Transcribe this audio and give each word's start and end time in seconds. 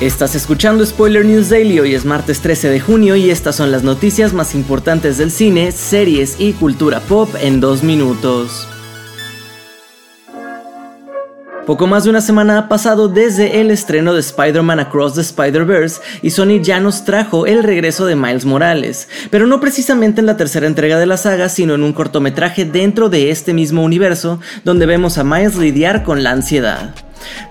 Estás 0.00 0.36
escuchando 0.36 0.86
Spoiler 0.86 1.24
News 1.24 1.48
Daily, 1.48 1.80
hoy 1.80 1.92
es 1.92 2.04
martes 2.04 2.40
13 2.40 2.70
de 2.70 2.78
junio 2.78 3.16
y 3.16 3.30
estas 3.30 3.56
son 3.56 3.72
las 3.72 3.82
noticias 3.82 4.32
más 4.32 4.54
importantes 4.54 5.18
del 5.18 5.32
cine, 5.32 5.72
series 5.72 6.36
y 6.38 6.52
cultura 6.52 7.00
pop 7.00 7.28
en 7.40 7.58
dos 7.58 7.82
minutos. 7.82 8.68
Poco 11.66 11.88
más 11.88 12.04
de 12.04 12.10
una 12.10 12.20
semana 12.20 12.58
ha 12.58 12.68
pasado 12.68 13.08
desde 13.08 13.60
el 13.60 13.72
estreno 13.72 14.14
de 14.14 14.20
Spider-Man 14.20 14.78
Across 14.78 15.14
the 15.14 15.20
Spider-Verse 15.20 16.00
y 16.22 16.30
Sony 16.30 16.60
ya 16.62 16.78
nos 16.78 17.04
trajo 17.04 17.46
el 17.46 17.64
regreso 17.64 18.06
de 18.06 18.14
Miles 18.14 18.44
Morales, 18.44 19.08
pero 19.32 19.48
no 19.48 19.58
precisamente 19.58 20.20
en 20.20 20.26
la 20.26 20.36
tercera 20.36 20.68
entrega 20.68 21.00
de 21.00 21.06
la 21.06 21.16
saga, 21.16 21.48
sino 21.48 21.74
en 21.74 21.82
un 21.82 21.92
cortometraje 21.92 22.64
dentro 22.64 23.08
de 23.08 23.32
este 23.32 23.52
mismo 23.52 23.82
universo 23.82 24.38
donde 24.64 24.86
vemos 24.86 25.18
a 25.18 25.24
Miles 25.24 25.56
lidiar 25.56 26.04
con 26.04 26.22
la 26.22 26.30
ansiedad. 26.30 26.94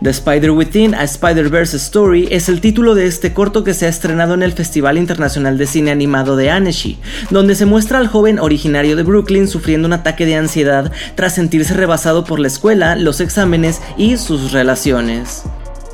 The 0.01 0.09
Spider 0.11 0.51
Within, 0.51 0.95
A 0.95 1.03
Spider-Verse 1.03 1.77
Story 1.77 2.27
es 2.31 2.49
el 2.49 2.61
título 2.61 2.95
de 2.95 3.07
este 3.07 3.33
corto 3.33 3.63
que 3.63 3.73
se 3.73 3.85
ha 3.85 3.89
estrenado 3.89 4.33
en 4.33 4.43
el 4.43 4.53
Festival 4.53 4.97
Internacional 4.97 5.57
de 5.57 5.67
Cine 5.67 5.91
Animado 5.91 6.35
de 6.35 6.49
Annecy, 6.49 6.97
donde 7.29 7.55
se 7.55 7.65
muestra 7.65 7.99
al 7.99 8.07
joven 8.07 8.39
originario 8.39 8.95
de 8.95 9.03
Brooklyn 9.03 9.47
sufriendo 9.47 9.87
un 9.87 9.93
ataque 9.93 10.25
de 10.25 10.35
ansiedad 10.35 10.91
tras 11.15 11.35
sentirse 11.35 11.73
rebasado 11.73 12.25
por 12.25 12.39
la 12.39 12.47
escuela, 12.47 12.95
los 12.95 13.19
exámenes 13.21 13.81
y 13.97 14.17
sus 14.17 14.51
relaciones. 14.51 15.43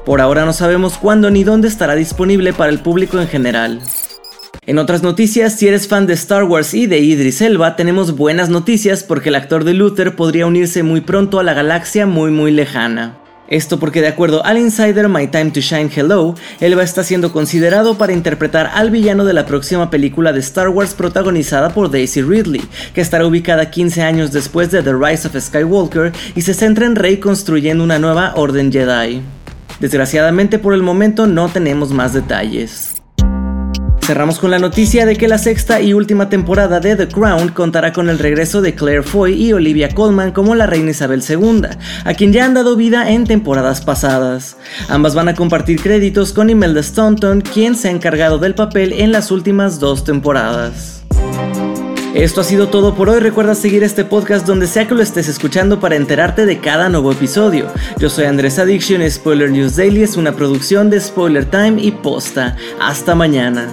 Por 0.05 0.19
ahora 0.19 0.45
no 0.45 0.51
sabemos 0.51 0.97
cuándo 0.97 1.31
ni 1.31 1.43
dónde 1.43 1.67
estará 1.67 1.95
disponible 1.95 2.51
para 2.51 2.71
el 2.71 2.79
público 2.79 3.19
en 3.19 3.27
general. 3.27 3.81
En 4.65 4.77
otras 4.77 5.03
noticias, 5.03 5.57
si 5.57 5.67
eres 5.67 5.87
fan 5.87 6.07
de 6.07 6.13
Star 6.13 6.43
Wars 6.43 6.73
y 6.73 6.87
de 6.87 6.99
Idris 6.99 7.41
Elba, 7.41 7.75
tenemos 7.75 8.15
buenas 8.15 8.49
noticias 8.49 9.03
porque 9.03 9.29
el 9.29 9.35
actor 9.35 9.65
de 9.65 9.73
Luther 9.73 10.15
podría 10.15 10.45
unirse 10.45 10.83
muy 10.83 11.01
pronto 11.01 11.39
a 11.39 11.43
la 11.43 11.53
galaxia 11.53 12.05
muy 12.05 12.31
muy 12.31 12.51
lejana. 12.51 13.22
Esto 13.47 13.79
porque 13.79 14.01
de 14.01 14.07
acuerdo 14.07 14.45
al 14.45 14.57
insider 14.57 15.09
My 15.09 15.27
Time 15.27 15.51
to 15.51 15.59
Shine 15.59 15.89
Hello, 15.93 16.33
Elba 16.59 16.81
está 16.81 17.03
siendo 17.03 17.31
considerado 17.31 17.97
para 17.97 18.13
interpretar 18.13 18.71
al 18.73 18.89
villano 18.89 19.25
de 19.25 19.33
la 19.33 19.45
próxima 19.45 19.89
película 19.89 20.31
de 20.31 20.39
Star 20.39 20.69
Wars 20.69 20.93
protagonizada 20.93 21.69
por 21.69 21.91
Daisy 21.91 22.21
Ridley, 22.21 22.61
que 22.93 23.01
estará 23.01 23.25
ubicada 23.27 23.69
15 23.69 24.01
años 24.01 24.31
después 24.31 24.71
de 24.71 24.81
The 24.81 24.93
Rise 24.93 25.27
of 25.27 25.37
Skywalker 25.37 26.13
y 26.35 26.41
se 26.41 26.53
centra 26.53 26.85
en 26.85 26.95
Rey 26.95 27.17
construyendo 27.17 27.83
una 27.83 27.99
nueva 27.99 28.33
Orden 28.35 28.71
Jedi. 28.71 29.21
Desgraciadamente 29.79 30.59
por 30.59 30.73
el 30.73 30.81
momento 30.81 31.27
no 31.27 31.49
tenemos 31.49 31.91
más 31.91 32.13
detalles. 32.13 33.02
Cerramos 34.05 34.37
con 34.37 34.51
la 34.51 34.59
noticia 34.59 35.05
de 35.05 35.15
que 35.15 35.29
la 35.29 35.37
sexta 35.37 35.79
y 35.79 35.93
última 35.93 36.27
temporada 36.27 36.81
de 36.81 36.97
The 36.97 37.07
Crown 37.07 37.47
contará 37.49 37.93
con 37.93 38.09
el 38.09 38.19
regreso 38.19 38.61
de 38.61 38.75
Claire 38.75 39.01
Foy 39.01 39.41
y 39.41 39.53
Olivia 39.53 39.87
Colman 39.95 40.33
como 40.33 40.55
la 40.55 40.67
reina 40.67 40.91
Isabel 40.91 41.23
II, 41.27 41.61
a 42.03 42.13
quien 42.13 42.33
ya 42.33 42.43
han 42.43 42.53
dado 42.53 42.75
vida 42.75 43.09
en 43.11 43.23
temporadas 43.23 43.79
pasadas. 43.79 44.57
Ambas 44.89 45.15
van 45.15 45.29
a 45.29 45.35
compartir 45.35 45.81
créditos 45.81 46.33
con 46.33 46.49
Imelda 46.49 46.83
Staunton, 46.83 47.39
quien 47.39 47.75
se 47.75 47.87
ha 47.87 47.91
encargado 47.91 48.39
del 48.39 48.55
papel 48.55 48.91
en 48.91 49.13
las 49.13 49.31
últimas 49.31 49.79
dos 49.79 50.03
temporadas. 50.03 51.03
Esto 52.13 52.41
ha 52.41 52.43
sido 52.43 52.67
todo 52.67 52.93
por 52.93 53.09
hoy. 53.09 53.19
Recuerda 53.19 53.55
seguir 53.55 53.83
este 53.83 54.05
podcast 54.05 54.45
donde 54.45 54.67
sea 54.67 54.87
que 54.87 54.93
lo 54.93 55.01
estés 55.01 55.27
escuchando 55.27 55.79
para 55.79 55.95
enterarte 55.95 56.45
de 56.45 56.59
cada 56.59 56.89
nuevo 56.89 57.11
episodio. 57.11 57.67
Yo 57.97 58.09
soy 58.09 58.25
Andrés 58.25 58.59
Addiction, 58.59 59.09
Spoiler 59.09 59.49
News 59.49 59.77
Daily 59.77 60.03
es 60.03 60.15
una 60.15 60.33
producción 60.33 60.91
de 60.91 60.99
Spoiler 60.99 61.45
Time 61.45 61.81
y 61.81 61.91
Posta. 61.91 62.55
Hasta 62.79 63.15
mañana. 63.15 63.71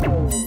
Música 0.00 0.45